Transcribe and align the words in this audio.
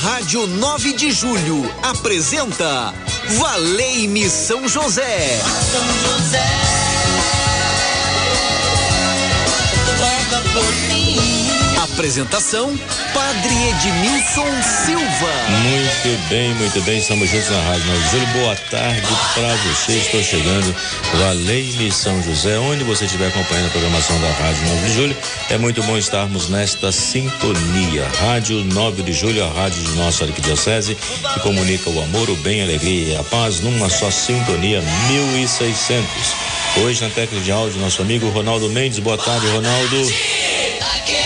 Rádio 0.00 0.46
9 0.46 0.92
de 0.92 1.10
Julho 1.10 1.68
apresenta 1.82 2.94
Valei-me 3.36 4.30
São 4.30 4.68
José. 4.68 5.40
São 5.72 6.18
José. 6.18 6.68
Apresentação 11.98 12.78
Padre 13.12 13.54
Edmilson 13.70 14.46
Silva. 14.86 15.32
Muito 15.64 16.28
bem, 16.28 16.54
muito 16.54 16.80
bem, 16.82 16.98
estamos 16.98 17.28
juntos 17.28 17.50
na 17.50 17.60
Rádio 17.60 17.86
9 17.86 17.98
de 17.98 18.10
Julho. 18.10 18.26
Boa 18.34 18.54
tarde 18.70 19.02
para 19.34 19.56
você. 19.56 19.92
Estou 19.94 20.22
chegando 20.22 20.76
Valei-me 21.14 21.90
São 21.90 22.22
José, 22.22 22.56
onde 22.56 22.84
você 22.84 23.04
estiver 23.04 23.26
acompanhando 23.26 23.66
a 23.66 23.70
programação 23.70 24.16
da 24.20 24.30
Rádio 24.30 24.64
9 24.68 24.86
de 24.86 24.92
Julho. 24.94 25.16
É 25.50 25.58
muito 25.58 25.82
bom 25.82 25.98
estarmos 25.98 26.48
nesta 26.48 26.92
sintonia. 26.92 28.06
Rádio 28.20 28.62
9 28.62 29.02
de 29.02 29.12
Julho, 29.12 29.44
a 29.44 29.48
rádio 29.48 29.82
de 29.82 29.90
nossa 29.96 30.24
arquidiocese, 30.24 30.96
que 31.34 31.40
comunica 31.40 31.90
o 31.90 32.00
amor, 32.00 32.30
o 32.30 32.36
bem, 32.36 32.60
a 32.60 32.64
alegria 32.64 33.14
e 33.14 33.16
a 33.16 33.24
paz 33.24 33.58
numa 33.58 33.90
só 33.90 34.08
sintonia 34.08 34.80
1600. 35.08 36.06
Hoje 36.76 37.02
na 37.02 37.10
técnica 37.10 37.44
de 37.44 37.50
áudio, 37.50 37.80
nosso 37.80 38.00
amigo 38.02 38.28
Ronaldo 38.28 38.68
Mendes. 38.68 39.00
Boa 39.00 39.18
tarde, 39.18 39.48
Ronaldo. 39.48 39.96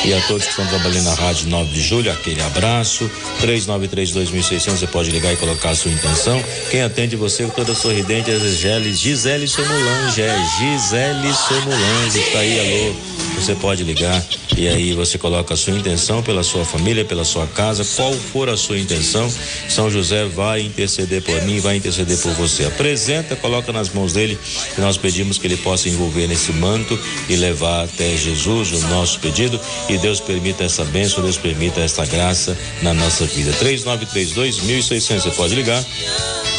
E 0.05 0.13
a 0.13 0.21
todos 0.27 0.45
que 0.45 0.51
estão 0.51 0.67
trabalhando 0.67 1.05
na 1.05 1.15
Rádio 1.15 1.49
9 1.49 1.73
de 1.73 1.81
Julho, 1.81 2.11
aquele 2.11 2.43
abraço. 2.43 3.11
393-2600, 3.41 4.77
você 4.77 4.87
pode 4.87 5.11
ligar 5.11 5.33
e 5.33 5.37
colocar 5.37 5.71
a 5.71 5.75
sua 5.75 5.91
intenção. 5.91 6.43
Quem 6.71 6.83
atende 6.83 7.17
você 7.17 7.47
toda 7.47 7.75
sorridente 7.75 8.31
é 8.31 8.39
Gisele, 8.39 8.93
Gisele 8.95 9.49
Somulange, 9.49 10.23
é 10.23 10.37
Gisele 10.59 11.33
Somulange, 11.35 12.19
está 12.19 12.39
aí, 12.39 12.87
alô. 12.87 13.32
Você 13.43 13.57
pode 13.57 13.83
ligar 13.83 14.25
e 14.57 14.69
aí 14.69 14.93
você 14.93 15.19
coloca 15.19 15.53
a 15.53 15.57
sua 15.57 15.77
intenção 15.77 16.23
pela 16.23 16.45
sua 16.45 16.65
família, 16.65 17.05
pela 17.05 17.25
sua 17.25 17.45
casa, 17.45 17.85
qual 17.97 18.13
for 18.13 18.49
a 18.49 18.57
sua 18.57 18.79
intenção. 18.79 19.29
São 19.69 19.91
José 19.91 20.27
vai 20.27 20.61
interceder 20.61 21.21
por 21.23 21.43
mim, 21.43 21.59
vai 21.59 21.77
interceder 21.77 22.17
por 22.19 22.33
você. 22.35 22.67
Apresenta, 22.67 23.35
coloca 23.35 23.73
nas 23.73 23.89
mãos 23.89 24.13
dele 24.13 24.39
e 24.79 24.81
nós 24.81 24.97
pedimos 24.97 25.39
que 25.39 25.49
ele 25.49 25.57
possa 25.57 25.89
envolver 25.89 26.29
nesse 26.29 26.53
manto 26.53 26.97
e 27.29 27.35
levar 27.35 27.83
até 27.83 28.17
Jesus 28.17 28.71
o 28.71 28.87
nosso 28.87 29.19
pedido 29.19 29.59
e 29.89 29.99
Deus 29.99 30.21
permita 30.21 30.63
essa 30.63 30.85
bênção, 30.85 31.21
Deus 31.21 31.37
permita 31.37 31.81
essa 31.81 32.07
graça 32.07 32.57
na 32.81 32.95
nossa 32.95 33.25
vida. 33.27 33.53
3932 33.55 34.61
1600, 34.61 35.25
você 35.25 35.31
pode 35.33 35.57
ligar. 35.57 35.85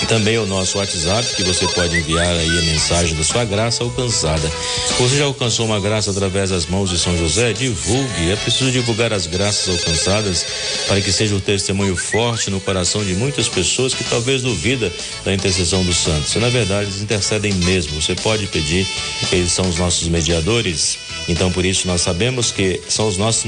Também 0.07 0.37
o 0.37 0.45
nosso 0.45 0.77
WhatsApp, 0.77 1.33
que 1.35 1.43
você 1.43 1.65
pode 1.69 1.97
enviar 1.97 2.27
aí 2.27 2.59
a 2.59 2.61
mensagem 2.63 3.15
da 3.15 3.23
sua 3.23 3.45
graça 3.45 3.83
alcançada. 3.83 4.51
Você 4.99 5.17
já 5.17 5.23
alcançou 5.25 5.65
uma 5.65 5.79
graça 5.79 6.11
através 6.11 6.49
das 6.49 6.65
mãos 6.73 6.89
de 6.89 6.97
São 6.97 7.15
José? 7.15 7.53
Divulgue. 7.53 8.31
É 8.31 8.35
preciso 8.35 8.71
divulgar 8.71 9.13
as 9.13 9.27
graças 9.27 9.69
alcançadas 9.69 10.43
para 10.87 10.99
que 10.99 11.11
seja 11.11 11.35
um 11.35 11.39
testemunho 11.39 11.95
forte 11.95 12.49
no 12.49 12.59
coração 12.59 13.05
de 13.05 13.13
muitas 13.13 13.47
pessoas 13.47 13.93
que 13.93 14.03
talvez 14.03 14.41
duvida 14.41 14.91
da 15.23 15.31
intercessão 15.31 15.85
dos 15.85 15.97
santos. 15.97 16.33
E, 16.33 16.39
na 16.39 16.49
verdade, 16.49 16.89
eles 16.89 17.01
intercedem 17.01 17.53
mesmo. 17.53 18.01
Você 18.01 18.15
pode 18.15 18.47
pedir, 18.47 18.87
eles 19.31 19.51
são 19.51 19.69
os 19.69 19.77
nossos 19.77 20.07
mediadores. 20.07 20.97
Então, 21.27 21.51
por 21.51 21.65
isso, 21.65 21.87
nós 21.87 22.01
sabemos 22.01 22.51
que 22.51 22.81
são 22.89 23.07
os 23.07 23.17
nossos 23.17 23.45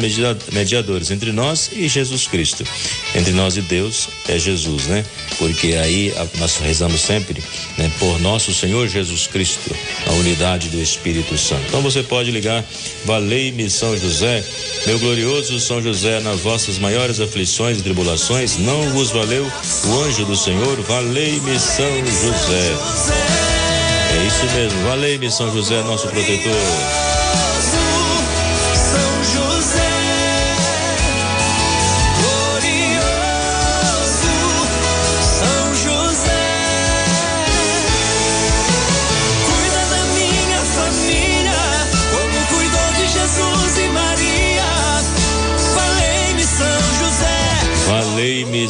mediadores 0.52 1.12
entre 1.12 1.32
nós 1.32 1.70
e 1.74 1.88
Jesus 1.88 2.26
Cristo. 2.28 2.64
Entre 3.14 3.34
nós 3.34 3.58
e 3.58 3.62
Deus 3.62 4.08
é 4.28 4.40
Jesus, 4.40 4.86
né? 4.86 5.06
Porque 5.38 5.74
aí 5.74 6.14
nós 6.38 6.58
rezamos 6.58 7.02
sempre, 7.02 7.44
né? 7.78 7.92
Por 8.00 8.20
nosso 8.22 8.54
Senhor 8.54 8.88
Jesus 8.88 9.28
Cristo, 9.28 9.76
a 10.08 10.12
unidade 10.14 10.70
do 10.70 10.82
Espírito 10.82 11.38
Santo. 11.38 11.66
Então, 11.68 11.82
você 11.82 12.02
pode 12.02 12.32
ligar, 12.32 12.64
valei-me 13.04 13.70
São 13.70 13.98
José, 13.98 14.44
meu 14.86 14.98
glorioso 15.00 15.60
São 15.60 15.82
José, 15.82 16.20
nas 16.22 16.40
vossas 16.40 16.78
maiores 16.78 17.20
aflições 17.20 17.80
e 17.80 17.82
tribulações, 17.82 18.58
não 18.58 18.90
vos 18.92 19.12
valeu 19.12 19.46
o 19.86 20.00
anjo 20.04 20.26
do 20.26 20.36
Senhor, 20.36 20.80
valei-me 20.82 21.60
São 21.60 22.06
José. 22.06 22.74
É 24.14 24.28
isso 24.28 24.46
mesmo, 24.56 24.84
valei-me 24.84 25.30
São 25.30 25.52
José, 25.54 25.82
nosso 25.84 26.08
protetor. 26.08 27.15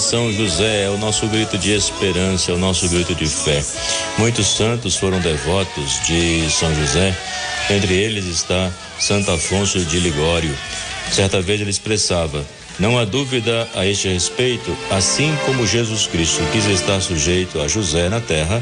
São 0.06 0.32
José 0.32 0.84
é 0.84 0.90
o 0.92 1.00
nosso 1.00 1.26
grito 1.26 1.58
de 1.58 1.72
esperança, 1.72 2.52
é 2.52 2.54
o 2.54 2.60
nosso 2.60 2.88
grito 2.88 3.16
de 3.16 3.26
fé. 3.26 3.60
Muitos 4.20 4.46
santos 4.46 4.96
foram 4.96 5.20
devotos 5.20 6.00
de 6.06 6.48
São 6.52 6.74
José, 6.76 7.18
entre 7.72 7.96
eles 7.96 8.26
está 8.26 8.72
Santo 9.00 9.32
Afonso 9.32 9.84
de 9.84 10.00
Ligório. 10.00 10.56
Certa 11.12 11.42
vez 11.42 11.60
ele 11.60 11.72
expressava: 11.72 12.46
Não 12.78 13.00
há 13.00 13.04
dúvida 13.04 13.68
a 13.74 13.84
este 13.88 14.08
respeito, 14.08 14.78
assim 14.92 15.36
como 15.44 15.66
Jesus 15.66 16.06
Cristo 16.06 16.44
quis 16.52 16.66
estar 16.66 17.02
sujeito 17.02 17.60
a 17.60 17.68
José 17.68 18.08
na 18.08 18.22
terra, 18.22 18.62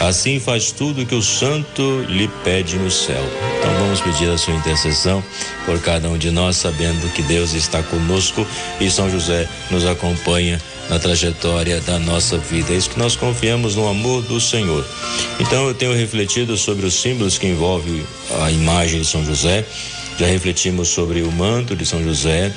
Assim 0.00 0.38
faz 0.38 0.70
tudo 0.70 1.04
que 1.04 1.14
o 1.14 1.20
santo 1.20 2.04
lhe 2.08 2.28
pede 2.44 2.78
no 2.78 2.88
céu. 2.88 3.20
Então 3.58 3.74
vamos 3.80 4.00
pedir 4.00 4.30
a 4.30 4.38
sua 4.38 4.54
intercessão 4.54 5.22
por 5.66 5.80
cada 5.80 6.08
um 6.08 6.16
de 6.16 6.30
nós, 6.30 6.56
sabendo 6.56 7.12
que 7.12 7.22
Deus 7.22 7.52
está 7.52 7.82
conosco 7.82 8.46
e 8.80 8.88
São 8.88 9.10
José 9.10 9.48
nos 9.72 9.84
acompanha 9.84 10.60
na 10.88 10.98
trajetória 10.98 11.80
da 11.80 11.98
nossa 11.98 12.38
vida. 12.38 12.72
É 12.72 12.76
isso 12.76 12.90
que 12.90 12.98
nós 12.98 13.16
confiamos 13.16 13.76
no 13.76 13.88
amor 13.88 14.22
do 14.22 14.40
Senhor. 14.40 14.84
Então 15.38 15.66
eu 15.68 15.74
tenho 15.74 15.92
refletido 15.94 16.56
sobre 16.56 16.86
os 16.86 16.94
símbolos 16.94 17.38
que 17.38 17.46
envolvem 17.46 18.02
a 18.40 18.50
imagem 18.50 19.00
de 19.00 19.06
São 19.06 19.24
José. 19.24 19.64
Já 20.18 20.26
refletimos 20.26 20.88
sobre 20.88 21.22
o 21.22 21.30
manto 21.30 21.76
de 21.76 21.86
São 21.86 22.02
José, 22.02 22.52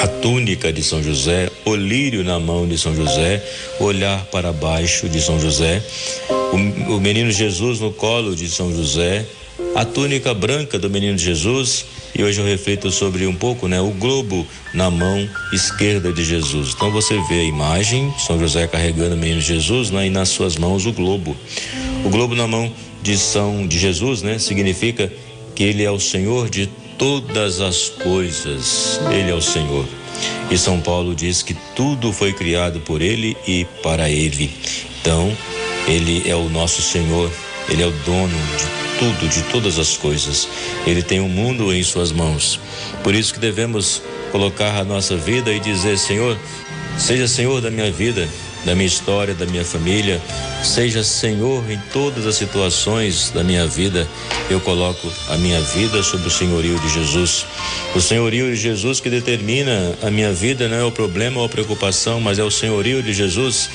a 0.00 0.06
túnica 0.06 0.72
de 0.72 0.82
São 0.82 1.02
José, 1.02 1.50
o 1.64 1.74
lírio 1.74 2.22
na 2.22 2.38
mão 2.38 2.68
de 2.68 2.78
São 2.78 2.94
José, 2.94 3.44
olhar 3.80 4.24
para 4.26 4.52
baixo 4.52 5.08
de 5.08 5.20
São 5.20 5.40
José, 5.40 5.82
o, 6.28 6.94
o 6.94 7.00
menino 7.00 7.32
Jesus 7.32 7.80
no 7.80 7.92
colo 7.92 8.36
de 8.36 8.48
São 8.48 8.72
José, 8.72 9.26
a 9.74 9.84
túnica 9.84 10.32
branca 10.32 10.78
do 10.78 10.88
menino 10.88 11.18
Jesus 11.18 11.84
e 12.14 12.22
hoje 12.22 12.40
eu 12.40 12.46
reflito 12.46 12.90
sobre 12.90 13.26
um 13.26 13.34
pouco, 13.34 13.66
né, 13.66 13.80
o 13.80 13.90
globo 13.90 14.46
na 14.72 14.90
mão 14.90 15.28
esquerda 15.52 16.12
de 16.12 16.24
Jesus. 16.24 16.72
Então 16.74 16.90
você 16.90 17.20
vê 17.28 17.40
a 17.40 17.44
imagem, 17.44 18.12
São 18.18 18.38
José 18.38 18.66
carregando 18.66 19.14
o 19.14 19.18
menino 19.18 19.40
Jesus, 19.40 19.90
né, 19.90 20.06
e 20.06 20.10
nas 20.10 20.28
suas 20.28 20.56
mãos 20.56 20.86
o 20.86 20.92
globo. 20.92 21.36
O 22.04 22.10
globo 22.10 22.34
na 22.34 22.46
mão 22.46 22.72
de 23.02 23.18
São 23.18 23.66
de 23.66 23.78
Jesus, 23.78 24.22
né, 24.22 24.38
significa 24.38 25.12
que 25.54 25.64
ele 25.64 25.82
é 25.82 25.90
o 25.90 26.00
Senhor 26.00 26.48
de 26.48 26.68
todas 26.98 27.60
as 27.60 27.88
coisas. 27.88 29.00
Ele 29.10 29.30
é 29.30 29.34
o 29.34 29.42
Senhor. 29.42 29.86
E 30.50 30.56
São 30.56 30.80
Paulo 30.80 31.14
diz 31.14 31.42
que 31.42 31.54
tudo 31.74 32.12
foi 32.12 32.32
criado 32.32 32.80
por 32.80 33.02
ele 33.02 33.36
e 33.46 33.64
para 33.82 34.08
ele. 34.08 34.50
Então, 35.00 35.36
ele 35.86 36.28
é 36.28 36.34
o 36.34 36.48
nosso 36.48 36.80
Senhor, 36.80 37.30
ele 37.68 37.82
é 37.82 37.86
o 37.86 37.90
dono 38.04 38.36
de 38.56 38.98
tudo, 38.98 39.28
de 39.28 39.42
todas 39.50 39.78
as 39.78 39.96
coisas. 39.96 40.48
Ele 40.86 41.02
tem 41.02 41.20
o 41.20 41.24
um 41.24 41.28
mundo 41.28 41.72
em 41.72 41.82
suas 41.82 42.12
mãos. 42.12 42.60
Por 43.02 43.14
isso 43.14 43.32
que 43.32 43.40
devemos 43.40 44.02
colocar 44.30 44.76
a 44.76 44.84
nossa 44.84 45.16
vida 45.16 45.52
e 45.52 45.60
dizer: 45.60 45.98
Senhor, 45.98 46.38
seja 46.98 47.26
Senhor 47.26 47.60
da 47.60 47.70
minha 47.70 47.90
vida, 47.90 48.28
da 48.64 48.74
minha 48.74 48.86
história, 48.86 49.34
da 49.34 49.46
minha 49.46 49.64
família. 49.64 50.20
Seja 50.62 51.04
Senhor 51.04 51.70
em 51.70 51.78
todas 51.92 52.26
as 52.26 52.36
situações 52.36 53.30
da 53.30 53.44
minha 53.44 53.66
vida. 53.66 54.08
Eu 54.48 54.60
coloco 54.60 55.12
a 55.28 55.36
minha 55.36 55.60
vida 55.60 56.02
sob 56.02 56.26
o 56.26 56.30
senhorio 56.30 56.78
de 56.80 56.88
Jesus. 56.88 57.46
O 57.94 58.00
senhorio 58.00 58.50
de 58.50 58.56
Jesus 58.56 59.00
que 59.00 59.10
determina 59.10 59.94
a 60.02 60.10
minha 60.10 60.32
vida 60.32 60.68
não 60.68 60.76
é 60.76 60.84
o 60.84 60.92
problema 60.92 61.40
ou 61.40 61.46
a 61.46 61.48
preocupação, 61.48 62.20
mas 62.20 62.38
é 62.38 62.42
o 62.42 62.50
senhorio 62.50 63.02
de 63.02 63.12
Jesus 63.12 63.68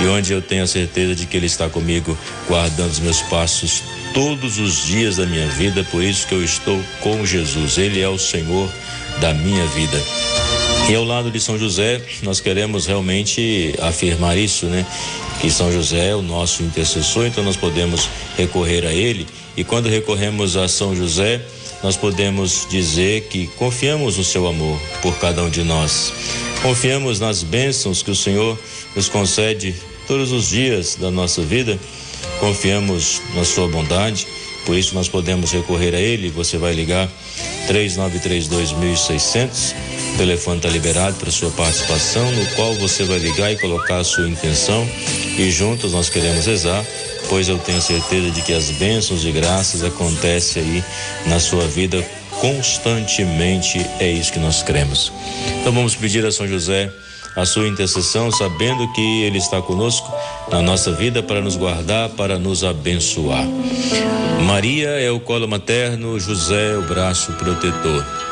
e 0.00 0.06
onde 0.06 0.32
eu 0.32 0.42
tenho 0.42 0.64
a 0.64 0.66
certeza 0.66 1.14
de 1.14 1.26
que 1.26 1.36
Ele 1.36 1.46
está 1.46 1.68
comigo, 1.68 2.16
guardando 2.48 2.90
os 2.90 3.00
meus 3.00 3.22
passos 3.22 3.82
todos 4.12 4.58
os 4.58 4.84
dias 4.84 5.16
da 5.16 5.26
minha 5.26 5.46
vida. 5.48 5.84
Por 5.84 6.02
isso 6.02 6.26
que 6.26 6.34
eu 6.34 6.44
estou 6.44 6.80
com 7.00 7.24
Jesus. 7.24 7.78
Ele 7.78 8.00
é 8.00 8.08
o 8.08 8.18
Senhor 8.18 8.70
da 9.20 9.32
minha 9.32 9.66
vida. 9.66 10.41
E 10.88 10.94
ao 10.94 11.04
lado 11.04 11.30
de 11.30 11.40
São 11.40 11.56
José, 11.56 12.02
nós 12.22 12.40
queremos 12.40 12.86
realmente 12.86 13.74
afirmar 13.80 14.36
isso, 14.36 14.66
né? 14.66 14.84
Que 15.40 15.50
São 15.50 15.72
José 15.72 16.10
é 16.10 16.14
o 16.14 16.22
nosso 16.22 16.62
intercessor, 16.62 17.26
então 17.26 17.44
nós 17.44 17.56
podemos 17.56 18.08
recorrer 18.36 18.84
a 18.84 18.92
ele. 18.92 19.26
E 19.56 19.62
quando 19.62 19.88
recorremos 19.88 20.56
a 20.56 20.66
São 20.66 20.94
José, 20.94 21.40
nós 21.82 21.96
podemos 21.96 22.66
dizer 22.68 23.22
que 23.28 23.46
confiamos 23.58 24.18
no 24.18 24.24
seu 24.24 24.46
amor 24.46 24.78
por 25.00 25.16
cada 25.18 25.42
um 25.42 25.50
de 25.50 25.62
nós. 25.62 26.12
Confiamos 26.62 27.20
nas 27.20 27.42
bênçãos 27.42 28.02
que 28.02 28.10
o 28.10 28.16
Senhor 28.16 28.58
nos 28.94 29.08
concede 29.08 29.74
todos 30.06 30.32
os 30.32 30.48
dias 30.48 30.96
da 30.96 31.10
nossa 31.10 31.42
vida. 31.42 31.78
Confiamos 32.40 33.22
na 33.34 33.44
sua 33.44 33.68
bondade, 33.68 34.26
por 34.66 34.76
isso 34.76 34.94
nós 34.94 35.08
podemos 35.08 35.52
recorrer 35.52 35.94
a 35.94 36.00
ele. 36.00 36.28
Você 36.28 36.58
vai 36.58 36.72
ligar 36.72 37.08
3932 37.66 38.72
1600 38.72 40.01
O 40.12 40.16
telefone 40.16 40.58
está 40.58 40.68
liberado 40.68 41.16
para 41.16 41.30
sua 41.30 41.50
participação, 41.50 42.30
no 42.32 42.46
qual 42.54 42.74
você 42.74 43.04
vai 43.04 43.18
ligar 43.18 43.52
e 43.52 43.56
colocar 43.56 43.98
a 43.98 44.04
sua 44.04 44.28
intenção 44.28 44.88
e 45.36 45.50
juntos 45.50 45.92
nós 45.92 46.08
queremos 46.08 46.46
rezar, 46.46 46.84
pois 47.28 47.48
eu 47.48 47.58
tenho 47.58 47.80
certeza 47.80 48.30
de 48.30 48.42
que 48.42 48.52
as 48.52 48.70
bênçãos 48.70 49.24
e 49.24 49.32
graças 49.32 49.82
acontecem 49.82 50.62
aí 50.62 50.84
na 51.26 51.40
sua 51.40 51.66
vida 51.66 52.06
constantemente, 52.40 53.84
é 53.98 54.10
isso 54.10 54.32
que 54.32 54.38
nós 54.38 54.62
cremos. 54.62 55.12
Então 55.60 55.72
vamos 55.72 55.94
pedir 55.94 56.24
a 56.26 56.32
São 56.32 56.46
José 56.46 56.92
a 57.34 57.46
sua 57.46 57.66
intercessão, 57.66 58.30
sabendo 58.30 58.92
que 58.92 59.22
Ele 59.22 59.38
está 59.38 59.62
conosco 59.62 60.12
na 60.50 60.60
nossa 60.60 60.92
vida 60.92 61.22
para 61.22 61.40
nos 61.40 61.56
guardar, 61.56 62.10
para 62.10 62.38
nos 62.38 62.62
abençoar. 62.62 63.46
Maria 64.46 64.88
é 64.88 65.10
o 65.10 65.20
colo 65.20 65.48
materno, 65.48 66.18
José 66.20 66.72
é 66.72 66.76
o 66.76 66.82
braço 66.82 67.32
protetor. 67.32 68.31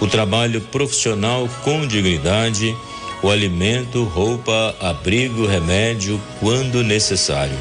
o 0.00 0.06
trabalho 0.06 0.60
profissional 0.60 1.48
com 1.64 1.86
dignidade, 1.86 2.76
o 3.22 3.30
alimento, 3.30 4.04
roupa, 4.04 4.74
abrigo, 4.80 5.46
remédio, 5.46 6.20
quando 6.40 6.82
necessário. 6.82 7.56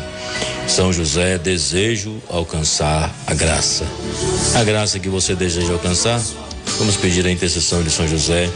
São 0.68 0.92
José, 0.92 1.38
desejo 1.38 2.22
alcançar 2.30 3.14
a 3.28 3.34
graça. 3.34 3.86
A 4.56 4.64
graça 4.64 5.00
que 5.00 5.10
você 5.10 5.36
deseja 5.36 5.74
alcançar 5.74 6.20
Vamos 6.78 6.98
pedir 6.98 7.26
a 7.26 7.32
intercessão 7.32 7.82
de 7.82 7.90
São 7.90 8.06
José, 8.06 8.50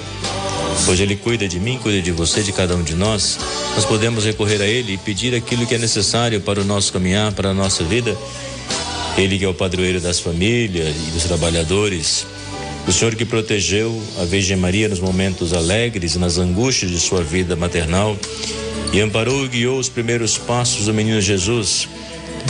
pois 0.86 1.00
ele 1.00 1.16
cuida 1.16 1.48
de 1.48 1.58
mim, 1.58 1.78
cuida 1.78 2.02
de 2.02 2.12
você, 2.12 2.44
de 2.44 2.52
cada 2.52 2.76
um 2.76 2.84
de 2.84 2.94
nós. 2.94 3.40
Nós 3.76 3.86
podemos 3.86 4.26
recorrer 4.26 4.62
a 4.62 4.66
ele 4.66 4.94
e 4.94 4.98
pedir 4.98 5.34
aquilo 5.34 5.66
que 5.66 5.76
é 5.76 5.78
necessário 5.78 6.42
para 6.42 6.60
o 6.60 6.66
nosso 6.66 6.92
caminhar, 6.92 7.32
para 7.32 7.52
a 7.52 7.54
nossa 7.54 7.82
vida. 7.84 8.18
Ele 9.18 9.40
que 9.40 9.46
é 9.46 9.48
o 9.48 9.54
padroeiro 9.54 10.02
das 10.02 10.20
famílias 10.20 10.94
e 11.08 11.12
dos 11.12 11.24
trabalhadores. 11.24 12.28
O 12.90 12.92
Senhor 12.92 13.14
que 13.14 13.24
protegeu 13.24 14.02
a 14.20 14.26
Virgem 14.26 14.58
Maria 14.58 14.90
nos 14.90 15.00
momentos 15.00 15.54
alegres 15.54 16.16
nas 16.16 16.40
angústias 16.40 16.90
de 16.90 17.00
sua 17.00 17.22
vida 17.22 17.56
maternal 17.56 18.18
e 18.92 19.00
amparou 19.00 19.46
e 19.46 19.48
guiou 19.48 19.78
os 19.78 19.88
primeiros 19.88 20.40
passos 20.40 20.88
do 20.88 20.94
menino 20.94 21.22
Jesus. 21.22 21.88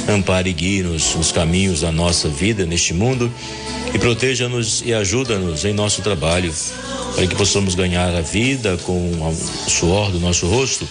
Ampare 0.08 0.50
e 0.50 0.54
guie-nos 0.54 1.14
nos 1.14 1.34
caminhos 1.34 1.82
da 1.82 1.92
nossa 1.92 2.30
vida 2.30 2.66
neste 2.66 2.94
mundo 2.94 3.30
e 3.94 4.00
proteja-nos 4.00 4.82
e 4.86 4.94
ajuda-nos 4.94 5.66
em 5.66 5.74
nosso 5.74 6.02
trabalho, 6.02 6.54
para 7.16 7.28
que 7.28 7.36
possamos 7.36 7.76
ganhar 7.76 8.16
a 8.16 8.22
vida 8.22 8.78
com 8.84 8.94
o 8.94 9.70
suor 9.70 10.10
do 10.10 10.22
nosso 10.22 10.48
rosto 10.48 10.88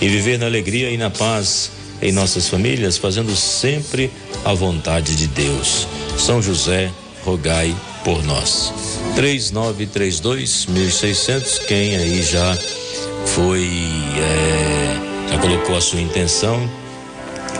e 0.00 0.08
viver 0.08 0.38
na 0.38 0.46
alegria 0.46 0.90
e 0.90 0.96
na 0.96 1.10
paz 1.10 1.70
em 2.00 2.10
nossas 2.10 2.48
famílias, 2.48 2.96
fazendo 2.96 3.36
sempre 3.36 4.10
a 4.46 4.54
vontade 4.54 5.14
de 5.14 5.26
Deus. 5.26 5.86
São 6.16 6.40
José, 6.40 6.90
rogai 7.22 7.76
por 8.08 8.24
nós. 8.24 8.72
3932 9.16 10.64
1600, 10.64 11.58
quem 11.58 11.94
aí 11.94 12.22
já 12.22 12.56
foi, 13.26 13.68
é, 14.16 15.30
já 15.30 15.38
colocou 15.38 15.76
a 15.76 15.80
sua 15.82 16.00
intenção, 16.00 16.58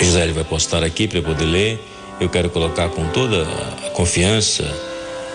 José 0.00 0.23
ele 0.23 0.33
vai 0.33 0.45
postar 0.45 0.83
aqui 0.83 1.06
para 1.06 1.21
poder 1.21 1.45
ler. 1.45 1.79
Eu 2.19 2.31
quero 2.31 2.49
colocar 2.49 2.89
com 2.89 3.06
toda 3.09 3.43
a 3.43 3.91
confiança 3.91 4.65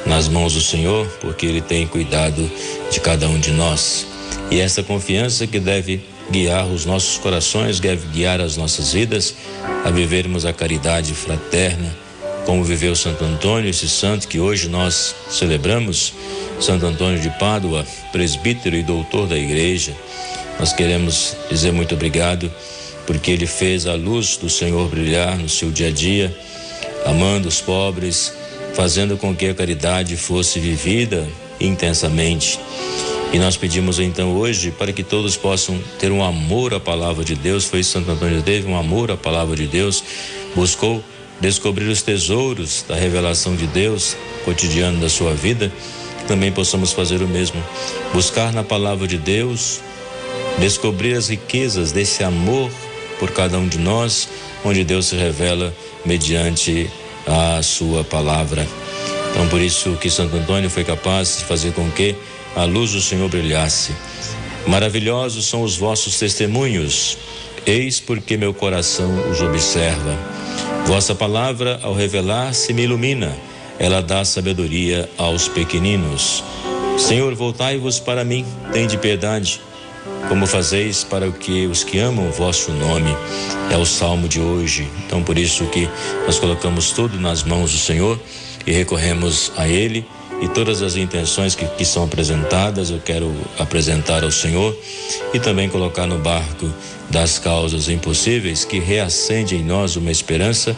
nas 0.04 0.28
mãos 0.28 0.54
do 0.54 0.62
Senhor, 0.62 1.06
porque 1.22 1.46
Ele 1.46 1.62
tem 1.62 1.86
cuidado 1.86 2.50
de 2.90 3.00
cada 3.00 3.28
um 3.28 3.40
de 3.40 3.52
nós. 3.52 4.08
E 4.50 4.60
essa 4.60 4.82
confiança 4.82 5.46
que 5.46 5.60
deve 5.60 6.04
guiar 6.32 6.66
os 6.66 6.86
nossos 6.86 7.20
corações, 7.20 7.80
deve 7.80 8.08
guiar 8.08 8.42
as 8.42 8.58
nossas 8.58 8.94
vidas 8.94 9.36
a 9.86 9.92
vivermos 9.92 10.44
a 10.44 10.52
caridade 10.52 11.14
fraterna, 11.14 12.03
como 12.46 12.64
viveu 12.64 12.96
Santo 12.96 13.24
Antônio, 13.24 13.70
esse 13.70 13.88
santo 13.88 14.28
que 14.28 14.40
hoje 14.40 14.68
nós 14.68 15.16
celebramos, 15.30 16.14
Santo 16.60 16.86
Antônio 16.86 17.20
de 17.20 17.30
Pádua, 17.40 17.86
presbítero 18.12 18.76
e 18.76 18.84
doutor 18.84 19.28
da 19.28 19.38
igreja. 19.38 19.94
Nós 20.60 20.74
queremos 20.74 21.36
dizer 21.50 21.72
muito 21.72 21.96
obrigado, 21.96 22.52
porque 23.08 23.32
ele 23.32 23.48
fez 23.48 23.88
a 23.88 23.96
luz 23.96 24.38
do 24.38 24.50
Senhor 24.50 24.88
brilhar 24.90 25.38
no 25.38 25.50
seu 25.50 25.72
dia 25.72 25.88
a 25.88 25.92
dia 25.92 26.36
amando 27.06 27.48
os 27.48 27.62
pobres, 27.62 28.34
fazendo 28.74 29.18
com 29.18 29.36
que 29.36 29.48
a 29.48 29.54
caridade 29.54 30.16
fosse 30.18 30.60
vivida 30.60 31.28
intensamente. 31.60 32.60
E 33.32 33.40
nós 33.40 33.58
pedimos 33.58 34.00
então 34.00 34.36
hoje 34.36 34.72
para 34.72 34.94
que 34.94 35.04
todos 35.04 35.36
possam 35.36 35.80
ter 36.00 36.12
um 36.12 36.24
amor 36.24 36.74
à 36.74 36.80
palavra 36.80 37.24
de 37.24 37.36
Deus. 37.36 37.66
Foi 37.66 37.84
Santo 37.84 38.12
Antônio 38.12 38.42
teve 38.44 38.68
um 38.68 38.78
amor 38.78 39.10
à 39.12 39.18
palavra 39.18 39.56
de 39.56 39.66
Deus, 39.66 40.04
buscou 40.56 41.04
descobrir 41.44 41.90
os 41.90 42.02
tesouros 42.02 42.86
da 42.88 42.96
revelação 42.96 43.54
de 43.54 43.68
Deus 43.68 44.16
cotidiano 44.46 45.02
da 45.02 45.10
sua 45.10 45.34
vida. 45.34 45.70
Também 46.26 46.54
possamos 46.54 46.94
fazer 46.94 47.22
o 47.22 47.28
mesmo, 47.28 47.62
buscar 48.14 48.54
na 48.54 48.64
palavra 48.64 49.06
de 49.06 49.18
Deus, 49.18 49.82
descobrir 50.58 51.16
as 51.16 51.28
riquezas 51.28 51.92
desse 51.92 52.24
amor 52.24 52.72
por 53.20 53.32
cada 53.32 53.58
um 53.58 53.68
de 53.68 53.78
nós, 53.78 54.30
onde 54.64 54.86
Deus 54.86 55.08
se 55.08 55.18
revela 55.18 55.76
mediante 56.06 56.90
a 57.28 57.62
sua 57.62 58.06
palavra. 58.06 58.66
Então, 59.32 59.46
por 59.50 59.60
isso 59.60 59.98
que 59.98 60.10
Santo 60.10 60.38
Antônio 60.38 60.70
foi 60.70 60.86
capaz 60.86 61.40
de 61.40 61.44
fazer 61.44 61.74
com 61.74 61.92
que 61.92 62.16
a 62.56 62.64
luz 62.64 62.92
do 62.94 63.02
Senhor 63.02 63.28
brilhasse. 63.28 63.92
Maravilhosos 64.66 65.46
são 65.46 65.62
os 65.62 65.76
vossos 65.76 66.18
testemunhos, 66.18 67.18
eis 67.66 68.00
porque 68.00 68.38
meu 68.38 68.54
coração 68.54 69.30
os 69.30 69.42
observa. 69.42 70.33
Vossa 70.86 71.16
palavra, 71.16 71.80
ao 71.82 71.94
revelar-se, 71.94 72.74
me 72.74 72.84
ilumina, 72.84 73.36
ela 73.80 74.02
dá 74.02 74.24
sabedoria 74.24 75.10
aos 75.18 75.48
pequeninos. 75.48 76.44
Senhor, 76.98 77.34
voltai-vos 77.34 78.00
para 78.00 78.24
mim, 78.24 78.46
tende 78.72 78.98
piedade 78.98 79.62
como 80.28 80.46
fazeis 80.46 81.04
para 81.04 81.28
o 81.28 81.34
que 81.34 81.66
os 81.68 81.84
que 81.84 82.00
amam 82.00 82.28
o 82.28 82.32
vosso 82.32 82.72
nome. 82.72 83.16
É 83.72 83.78
o 83.78 83.86
salmo 83.86 84.28
de 84.28 84.40
hoje. 84.40 84.88
Então, 85.06 85.24
por 85.24 85.38
isso 85.38 85.66
que 85.68 85.90
nós 86.26 86.40
colocamos 86.40 86.92
tudo 86.92 87.20
nas 87.20 87.44
mãos 87.44 87.72
do 87.72 87.78
Senhor 87.78 88.20
e 88.66 88.72
recorremos 88.72 89.52
a 89.58 89.68
Ele. 89.68 90.06
E 90.42 90.48
todas 90.50 90.82
as 90.82 90.96
intenções 90.96 91.56
que, 91.56 91.66
que 91.66 91.86
são 91.86 92.04
apresentadas, 92.04 92.90
eu 92.90 93.00
quero 93.00 93.34
apresentar 93.58 94.24
ao 94.24 94.32
Senhor 94.32 94.78
e 95.34 95.40
também 95.40 95.70
colocar 95.70 96.06
no 96.06 96.20
barco 96.20 96.70
das 97.10 97.40
causas 97.40 97.88
impossíveis 97.88 98.66
que 98.66 98.80
reacende 98.80 99.56
em 99.56 99.64
nós 99.64 99.96
uma 99.96 100.12
esperança 100.12 100.76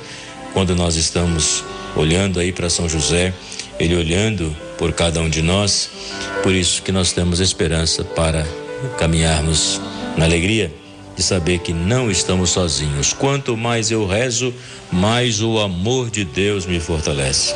quando 0.53 0.75
nós 0.75 0.95
estamos 0.95 1.63
olhando 1.95 2.39
aí 2.39 2.51
para 2.51 2.69
São 2.69 2.87
José, 2.87 3.33
ele 3.79 3.95
olhando 3.95 4.55
por 4.77 4.93
cada 4.93 5.19
um 5.21 5.29
de 5.29 5.41
nós. 5.41 5.89
Por 6.43 6.53
isso 6.53 6.81
que 6.81 6.91
nós 6.91 7.11
temos 7.11 7.39
esperança 7.39 8.03
para 8.03 8.45
caminharmos 8.97 9.81
na 10.17 10.25
alegria 10.25 10.73
de 11.15 11.23
saber 11.23 11.59
que 11.59 11.73
não 11.73 12.11
estamos 12.11 12.51
sozinhos. 12.51 13.13
Quanto 13.13 13.55
mais 13.55 13.89
eu 13.89 14.05
rezo, 14.05 14.53
mais 14.91 15.41
o 15.41 15.59
amor 15.59 16.09
de 16.09 16.25
Deus 16.25 16.65
me 16.65 16.79
fortalece. 16.79 17.53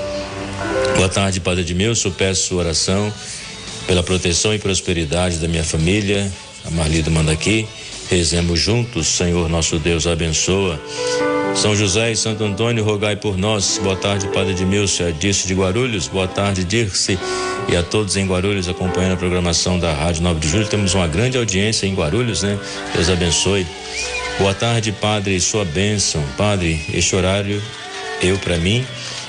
Boa 0.96 1.10
tarde, 1.10 1.40
Padre 1.40 1.62
Edmilson. 1.62 2.12
Peço 2.12 2.56
oração 2.56 3.12
pela 3.88 4.04
proteção 4.04 4.54
e 4.54 4.60
prosperidade 4.60 5.38
da 5.38 5.48
minha 5.48 5.64
família. 5.64 6.32
A 6.66 6.70
Marlida 6.72 7.10
manda 7.10 7.32
aqui. 7.32 7.68
Rezemos 8.10 8.60
juntos, 8.60 9.08
Senhor 9.08 9.48
nosso 9.48 9.78
Deus, 9.78 10.08
abençoa 10.08 10.82
São 11.56 11.76
José 11.76 12.12
e 12.12 12.16
Santo 12.16 12.44
Antônio, 12.44 12.84
rogai 12.84 13.16
por 13.16 13.38
nós. 13.38 13.80
Boa 13.84 13.96
tarde, 13.96 14.28
Padre 14.30 14.54
Edmilson, 14.54 15.12
Dirce 15.12 15.48
de 15.48 15.54
Guarulhos. 15.54 16.08
Boa 16.08 16.28
tarde, 16.28 16.64
Dirce. 16.64 17.20
E 17.68 17.76
a 17.76 17.84
todos 17.84 18.18
em 18.18 18.26
Guarulhos 18.26 18.68
acompanhando 18.68 19.14
a 19.14 19.18
programação 19.18 19.78
da 19.78 19.94
Rádio 19.94 20.24
9 20.24 20.40
de 20.40 20.50
Julho. 20.50 20.68
Temos 20.68 20.96
uma 20.96 21.08
grande 21.08 21.38
audiência 21.38 21.86
em 21.86 21.94
Guarulhos, 21.94 22.42
né? 22.42 22.58
Deus 22.96 23.10
abençoe. 23.10 23.66
Boa 24.40 24.56
tarde, 24.56 24.92
Padre, 24.92 25.40
sua 25.40 25.64
bênção. 25.64 26.24
Padre, 26.36 26.82
este 26.92 27.16
horário, 27.16 27.62
eu 28.22 28.38
para 28.40 28.58
mim, 28.58 28.84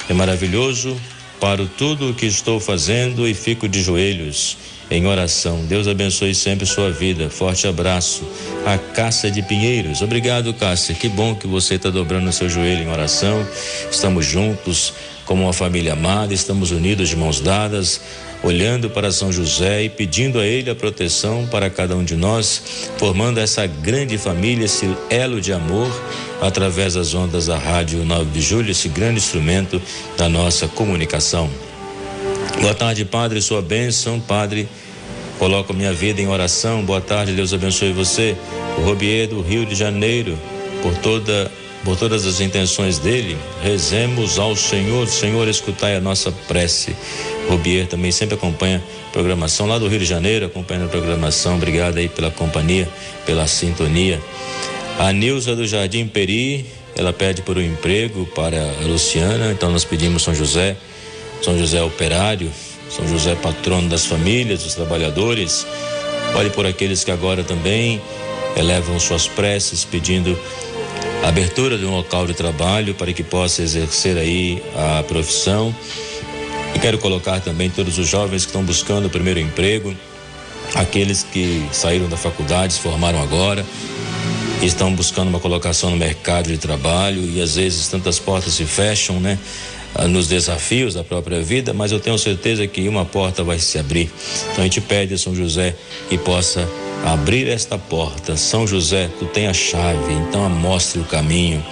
é 0.08 0.14
maravilhoso. 0.14 0.96
Paro 1.40 1.66
tudo 1.66 2.10
o 2.10 2.14
que 2.14 2.26
estou 2.26 2.60
fazendo 2.60 3.26
e 3.26 3.32
fico 3.32 3.66
de 3.66 3.82
joelhos 3.82 4.58
em 4.90 5.06
oração. 5.06 5.64
Deus 5.64 5.88
abençoe 5.88 6.34
sempre 6.34 6.66
sua 6.66 6.90
vida. 6.90 7.30
Forte 7.30 7.66
abraço. 7.66 8.22
A 8.66 8.76
Cássia 8.76 9.30
de 9.30 9.40
Pinheiros. 9.40 10.02
Obrigado, 10.02 10.52
Cássia. 10.52 10.94
Que 10.94 11.08
bom 11.08 11.34
que 11.34 11.46
você 11.46 11.76
está 11.76 11.88
dobrando 11.88 12.28
o 12.28 12.32
seu 12.32 12.48
joelho 12.48 12.82
em 12.82 12.88
oração. 12.88 13.46
Estamos 13.90 14.26
juntos 14.26 14.92
como 15.30 15.44
uma 15.44 15.52
família 15.52 15.92
amada, 15.92 16.34
estamos 16.34 16.72
unidos 16.72 17.08
de 17.08 17.14
mãos 17.14 17.40
dadas, 17.40 18.00
olhando 18.42 18.90
para 18.90 19.12
São 19.12 19.32
José 19.32 19.84
e 19.84 19.88
pedindo 19.88 20.40
a 20.40 20.44
Ele 20.44 20.68
a 20.68 20.74
proteção 20.74 21.46
para 21.46 21.70
cada 21.70 21.94
um 21.94 22.02
de 22.02 22.16
nós, 22.16 22.60
formando 22.98 23.38
essa 23.38 23.64
grande 23.64 24.18
família, 24.18 24.64
esse 24.64 24.92
elo 25.08 25.40
de 25.40 25.52
amor, 25.52 25.88
através 26.42 26.94
das 26.94 27.14
ondas 27.14 27.46
da 27.46 27.56
Rádio 27.56 28.04
9 28.04 28.32
de 28.32 28.40
Julho, 28.40 28.72
esse 28.72 28.88
grande 28.88 29.18
instrumento 29.18 29.80
da 30.18 30.28
nossa 30.28 30.66
comunicação. 30.66 31.48
Boa 32.60 32.74
tarde, 32.74 33.04
Padre, 33.04 33.40
sua 33.40 33.62
bênção, 33.62 34.18
Padre. 34.18 34.68
Coloco 35.38 35.72
minha 35.72 35.92
vida 35.92 36.20
em 36.20 36.26
oração. 36.26 36.84
Boa 36.84 37.00
tarde, 37.00 37.34
Deus 37.34 37.54
abençoe 37.54 37.92
você. 37.92 38.34
O 38.78 38.80
Robier 38.80 39.28
do 39.28 39.40
Rio 39.42 39.64
de 39.64 39.76
Janeiro, 39.76 40.36
por 40.82 40.92
toda 40.96 41.48
por 41.84 41.96
todas 41.96 42.26
as 42.26 42.40
intenções 42.40 42.98
dele, 42.98 43.36
rezemos 43.62 44.38
ao 44.38 44.54
Senhor. 44.54 45.06
Senhor, 45.08 45.48
escutai 45.48 45.96
a 45.96 46.00
nossa 46.00 46.30
prece. 46.30 46.94
Robier 47.48 47.86
também 47.86 48.12
sempre 48.12 48.34
acompanha 48.34 48.82
a 49.08 49.12
programação 49.12 49.66
lá 49.66 49.78
do 49.78 49.88
Rio 49.88 49.98
de 49.98 50.04
Janeiro, 50.04 50.46
acompanhando 50.46 50.86
a 50.86 50.88
programação. 50.88 51.56
Obrigado 51.56 51.98
aí 51.98 52.08
pela 52.08 52.30
companhia, 52.30 52.88
pela 53.24 53.46
sintonia. 53.46 54.20
A 54.98 55.12
Nilza 55.12 55.56
do 55.56 55.66
Jardim 55.66 56.06
Peri, 56.06 56.66
ela 56.94 57.12
pede 57.12 57.40
por 57.40 57.56
um 57.56 57.62
emprego 57.62 58.26
para 58.34 58.58
a 58.58 58.86
Luciana, 58.86 59.50
então 59.50 59.70
nós 59.70 59.84
pedimos 59.84 60.22
São 60.22 60.34
José, 60.34 60.76
São 61.42 61.58
José 61.58 61.82
operário, 61.82 62.50
São 62.90 63.08
José 63.08 63.34
patrono 63.36 63.88
das 63.88 64.04
famílias, 64.04 64.62
dos 64.62 64.74
trabalhadores. 64.74 65.66
Olhe 66.34 66.50
por 66.50 66.66
aqueles 66.66 67.02
que 67.02 67.10
agora 67.10 67.42
também 67.42 68.00
elevam 68.56 69.00
suas 69.00 69.26
preces 69.26 69.84
pedindo 69.84 70.38
abertura 71.22 71.76
de 71.76 71.84
um 71.84 71.90
local 71.90 72.26
de 72.26 72.34
trabalho 72.34 72.94
para 72.94 73.12
que 73.12 73.22
possa 73.22 73.62
exercer 73.62 74.16
aí 74.16 74.62
a 74.76 75.02
profissão. 75.02 75.74
E 76.74 76.78
quero 76.78 76.98
colocar 76.98 77.40
também 77.40 77.68
todos 77.68 77.98
os 77.98 78.08
jovens 78.08 78.42
que 78.42 78.48
estão 78.48 78.62
buscando 78.62 79.06
o 79.06 79.10
primeiro 79.10 79.40
emprego, 79.40 79.94
aqueles 80.74 81.22
que 81.22 81.66
saíram 81.72 82.08
da 82.08 82.16
faculdade, 82.16 82.74
se 82.74 82.80
formaram 82.80 83.20
agora, 83.20 83.64
estão 84.62 84.94
buscando 84.94 85.28
uma 85.28 85.40
colocação 85.40 85.90
no 85.90 85.96
mercado 85.96 86.48
de 86.48 86.58
trabalho 86.58 87.22
e 87.24 87.40
às 87.40 87.56
vezes 87.56 87.88
tantas 87.88 88.18
portas 88.18 88.54
se 88.54 88.64
fecham, 88.64 89.18
né? 89.18 89.38
Ah, 89.92 90.06
nos 90.06 90.28
desafios 90.28 90.94
da 90.94 91.02
própria 91.02 91.42
vida, 91.42 91.72
mas 91.72 91.90
eu 91.90 91.98
tenho 91.98 92.16
certeza 92.16 92.64
que 92.66 92.88
uma 92.88 93.04
porta 93.04 93.42
vai 93.42 93.58
se 93.58 93.76
abrir. 93.76 94.08
Então 94.52 94.60
a 94.60 94.62
gente 94.62 94.80
pede 94.80 95.14
a 95.14 95.18
São 95.18 95.34
José 95.34 95.74
que 96.08 96.16
possa 96.16 96.68
abrir 97.04 97.48
esta 97.48 97.78
porta. 97.78 98.36
São 98.36 98.66
José, 98.66 99.10
tu 99.18 99.26
tem 99.26 99.46
a 99.46 99.54
chave, 99.54 100.12
então 100.12 100.48
mostre 100.48 101.00
o 101.00 101.04
caminho. 101.04 101.64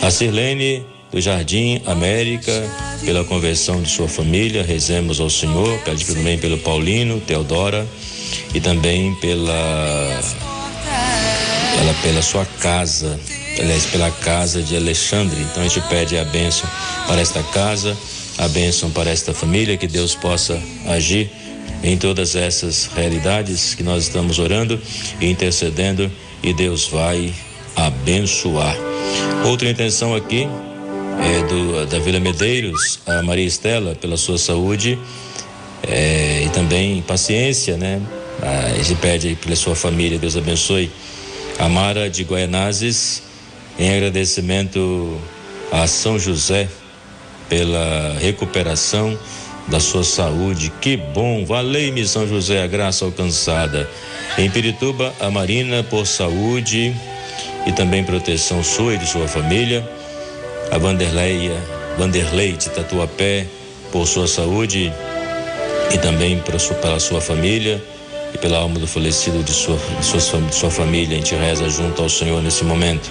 A 0.00 0.10
Sirlene 0.10 0.84
do 1.10 1.20
Jardim 1.20 1.82
América, 1.86 2.52
pela 3.04 3.22
conversão 3.24 3.82
de 3.82 3.90
sua 3.90 4.08
família, 4.08 4.62
rezemos 4.62 5.20
ao 5.20 5.28
Senhor, 5.28 5.78
pede 5.80 6.06
também 6.06 6.38
pelo 6.38 6.56
Paulino, 6.58 7.20
Teodora 7.20 7.86
e 8.54 8.60
também 8.60 9.14
pela, 9.16 10.20
pela, 11.76 11.94
pela 12.02 12.22
sua 12.22 12.46
casa, 12.60 13.20
aliás, 13.58 13.84
pela 13.86 14.10
casa 14.10 14.62
de 14.62 14.74
Alexandre. 14.74 15.38
Então 15.42 15.62
a 15.62 15.68
gente 15.68 15.86
pede 15.88 16.16
a 16.16 16.24
bênção 16.24 16.68
para 17.06 17.20
esta 17.20 17.42
casa, 17.42 17.96
a 18.38 18.48
bênção 18.48 18.90
para 18.90 19.10
esta 19.10 19.34
família, 19.34 19.76
que 19.76 19.86
Deus 19.86 20.14
possa 20.14 20.58
agir 20.86 21.30
em 21.82 21.96
todas 21.96 22.36
essas 22.36 22.86
realidades 22.86 23.74
que 23.74 23.82
nós 23.82 24.04
estamos 24.04 24.38
orando 24.38 24.80
e 25.20 25.26
intercedendo 25.30 26.10
e 26.42 26.52
Deus 26.52 26.88
vai 26.88 27.32
abençoar. 27.74 28.76
Outra 29.44 29.68
intenção 29.68 30.14
aqui 30.14 30.46
é 31.20 31.46
do 31.46 31.86
da 31.86 31.98
Vila 31.98 32.20
Medeiros, 32.20 33.00
a 33.06 33.22
Maria 33.22 33.46
Estela, 33.46 33.94
pela 33.94 34.16
sua 34.16 34.38
saúde 34.38 34.98
é, 35.82 36.44
e 36.44 36.48
também 36.50 37.02
paciência, 37.02 37.76
né? 37.76 38.00
A 38.40 38.82
gente 38.82 38.98
pede 39.00 39.36
pela 39.36 39.54
sua 39.54 39.74
família, 39.74 40.18
Deus 40.18 40.36
abençoe. 40.36 40.90
A 41.58 41.68
Mara 41.68 42.08
de 42.08 42.24
Guaianazes, 42.24 43.22
em 43.78 43.94
agradecimento 43.94 45.20
a 45.70 45.86
São 45.86 46.18
José 46.18 46.68
pela 47.48 48.16
recuperação 48.20 49.18
da 49.68 49.80
sua 49.80 50.04
saúde. 50.04 50.72
Que 50.80 50.96
bom! 50.96 51.44
Valei-me, 51.44 52.06
São 52.06 52.26
José, 52.26 52.62
a 52.62 52.66
graça 52.66 53.04
alcançada. 53.04 53.88
Em 54.38 54.50
Pirituba, 54.50 55.12
a 55.20 55.30
Marina 55.30 55.82
por 55.82 56.06
saúde 56.06 56.94
e 57.66 57.72
também 57.72 58.02
proteção 58.02 58.62
sua 58.62 58.94
e 58.94 58.98
de 58.98 59.06
sua 59.06 59.28
família. 59.28 59.88
A 60.70 60.78
Vanderleia, 60.78 61.56
Vanderlei 61.98 62.52
de 62.52 62.70
Tatuapé 62.70 63.46
por 63.90 64.06
sua 64.06 64.26
saúde 64.26 64.92
e 65.92 65.98
também 65.98 66.40
pela 66.80 66.98
sua 66.98 67.20
família 67.20 67.82
e 68.34 68.38
pela 68.38 68.58
alma 68.58 68.78
do 68.78 68.86
falecido 68.86 69.42
de 69.42 69.52
sua, 69.52 69.78
de 69.98 70.04
sua, 70.04 70.40
de 70.40 70.54
sua 70.54 70.70
família. 70.70 71.16
A 71.16 71.18
gente 71.18 71.34
reza 71.34 71.68
junto 71.68 72.02
ao 72.02 72.08
Senhor 72.08 72.42
nesse 72.42 72.64
momento. 72.64 73.10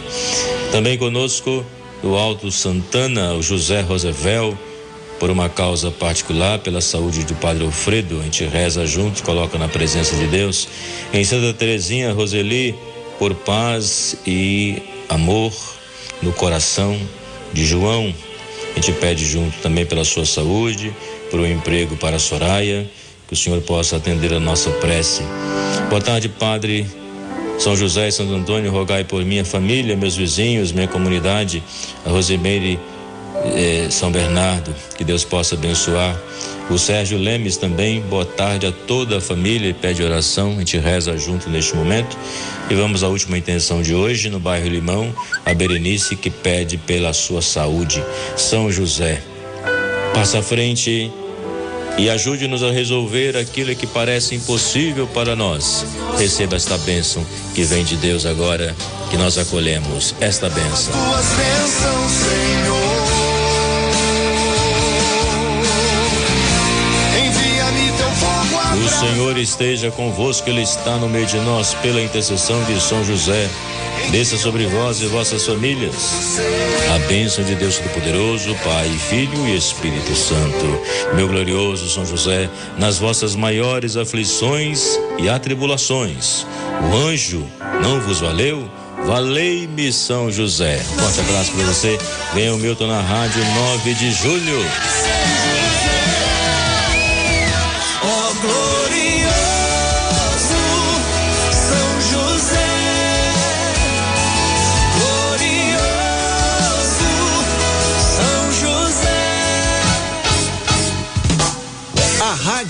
Também 0.72 0.98
conosco 0.98 1.64
do 2.02 2.16
Alto 2.16 2.52
Santana, 2.52 3.34
o 3.34 3.44
José 3.44 3.82
Rosevel 3.82 4.58
por 5.22 5.30
uma 5.30 5.48
causa 5.48 5.92
particular, 5.92 6.58
pela 6.58 6.82
saúde 6.82 7.24
do 7.26 7.36
Padre 7.36 7.64
Alfredo, 7.64 8.20
a 8.20 8.24
gente 8.24 8.44
reza 8.46 8.88
junto, 8.88 9.22
coloca 9.22 9.56
na 9.56 9.68
presença 9.68 10.16
de 10.16 10.26
Deus. 10.26 10.68
Em 11.14 11.24
Santa 11.24 11.54
Teresinha, 11.54 12.12
Roseli, 12.12 12.74
por 13.20 13.36
paz 13.36 14.16
e 14.26 14.82
amor 15.08 15.54
no 16.24 16.34
coração 16.34 17.00
de 17.54 17.64
João. 17.64 18.12
A 18.72 18.80
gente 18.80 18.94
pede 18.94 19.24
junto 19.24 19.56
também 19.60 19.86
pela 19.86 20.04
sua 20.04 20.26
saúde, 20.26 20.92
por 21.30 21.40
um 21.40 21.46
emprego 21.46 21.96
para 21.98 22.16
a 22.16 22.20
Soraya, 22.20 22.90
que 23.28 23.36
o 23.36 23.38
Senhor 23.38 23.62
possa 23.62 23.98
atender 23.98 24.34
a 24.34 24.40
nossa 24.40 24.72
prece. 24.72 25.22
Boa 25.88 26.02
tarde, 26.02 26.30
Padre. 26.30 26.88
São 27.60 27.76
José 27.76 28.08
e 28.08 28.12
Santo 28.12 28.34
Antônio, 28.34 28.72
rogai 28.72 29.04
por 29.04 29.24
minha 29.24 29.46
família, 29.46 29.96
meus 29.96 30.16
vizinhos, 30.16 30.72
minha 30.72 30.88
comunidade, 30.88 31.62
a 32.04 32.10
Rosemeire 32.10 32.80
eh, 33.46 33.88
São 33.90 34.12
Bernardo, 34.12 34.74
que 34.98 35.04
Deus 35.04 35.24
possa 35.24 35.56
abençoar. 35.56 36.16
O 36.70 36.78
Sérgio 36.78 37.18
Lemes 37.18 37.58
também, 37.58 38.02
boa 38.02 38.26
tarde 38.26 38.66
a 38.66 38.72
toda 38.72 39.18
a 39.18 39.22
família 39.22 39.70
e 39.70 39.74
pede 39.74 40.04
oração, 40.04 40.54
a 40.56 40.60
gente 40.60 40.78
reza 40.78 41.18
junto 41.18 41.50
neste 41.50 41.76
momento. 41.76 42.18
E 42.70 42.76
vamos 42.76 43.04
à 43.04 43.08
última 43.10 43.38
intenção 43.38 43.82
de 43.82 43.94
hoje, 43.94 44.30
no 44.30 44.40
bairro 44.40 44.70
Limão, 44.70 45.14
a 45.46 45.54
Berenice 45.54 46.16
que 46.16 46.30
pede 46.30 46.78
pela 46.78 47.12
sua 47.14 47.42
saúde. 47.42 48.04
São 48.38 48.72
José, 48.72 49.22
passa 50.14 50.40
à 50.40 50.42
frente 50.42 51.12
e 51.98 52.10
ajude-nos 52.10 52.64
a 52.64 52.72
resolver 52.72 53.36
aquilo 53.36 53.76
que 53.76 53.86
parece 53.86 54.36
impossível 54.36 55.08
para 55.08 55.36
nós. 55.36 55.86
Receba 56.18 56.56
esta 56.56 56.78
bênção 56.80 57.26
que 57.54 57.64
vem 57.64 57.84
de 57.84 57.96
Deus 57.98 58.26
agora, 58.26 58.76
que 59.10 59.18
nós 59.18 59.38
acolhemos 59.38 60.16
esta 60.20 60.50
bênção. 60.50 60.94
Tuas 60.94 61.26
bênçãos, 61.26 62.12
Senhor. 62.12 62.91
Senhor 69.02 69.36
esteja 69.36 69.90
convosco, 69.90 70.48
Ele 70.48 70.62
está 70.62 70.96
no 70.98 71.10
meio 71.10 71.26
de 71.26 71.38
nós, 71.38 71.74
pela 71.74 72.00
intercessão 72.00 72.64
de 72.66 72.80
São 72.80 73.04
José. 73.04 73.50
Desça 74.12 74.38
sobre 74.38 74.68
vós 74.68 75.02
e 75.02 75.08
vossas 75.08 75.44
famílias 75.44 76.40
a 76.94 77.00
bênção 77.08 77.44
de 77.44 77.56
Deus 77.56 77.78
Todo-Poderoso, 77.78 78.54
Pai, 78.64 78.88
Filho 79.10 79.48
e 79.48 79.56
Espírito 79.56 80.14
Santo. 80.14 81.16
Meu 81.16 81.28
glorioso 81.28 81.90
São 81.90 82.06
José, 82.06 82.48
nas 82.78 83.00
vossas 83.00 83.36
maiores 83.36 83.98
aflições 83.98 85.00
e 85.18 85.28
atribulações, 85.28 86.46
o 86.92 86.96
anjo 86.96 87.44
não 87.82 88.00
vos 88.02 88.20
valeu? 88.20 88.70
Valei-me 89.08 89.92
São 89.92 90.32
José. 90.32 90.78
Forte 90.78 91.22
abraço 91.22 91.52
para 91.54 91.64
você. 91.64 91.98
Venha 92.36 92.54
o 92.54 92.60
Milton 92.60 92.86
na 92.86 93.02
rádio 93.02 93.44
9 93.44 93.94
de 93.96 94.12
julho. 94.12 95.51